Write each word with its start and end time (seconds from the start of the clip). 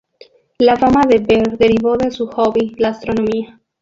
La 0.57 0.75
fama 0.77 1.03
de 1.07 1.19
Beer 1.19 1.59
derivó 1.59 1.95
de 1.95 2.09
su 2.09 2.25
hobby, 2.25 2.73
la 2.79 2.87
astronomía. 2.87 3.61